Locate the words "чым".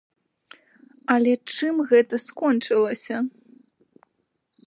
1.57-1.75